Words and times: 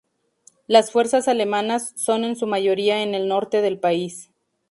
Las 0.65 0.91
fuerzas 0.91 1.27
alemanas 1.27 1.93
son 1.95 2.23
en 2.23 2.35
su 2.35 2.47
mayoría 2.47 3.03
en 3.03 3.13
el 3.13 3.27
norte 3.27 3.61
del 3.61 3.79
país. 3.79 4.31